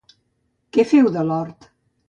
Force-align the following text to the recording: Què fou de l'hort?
Què 0.77 0.87
fou 0.93 1.11
de 1.19 1.27
l'hort? 1.29 1.73